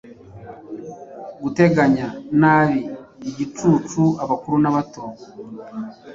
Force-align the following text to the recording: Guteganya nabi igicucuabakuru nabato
Guteganya 1.41 2.07
nabi 2.39 2.79
igicucuabakuru 3.29 4.55
nabato 4.63 5.03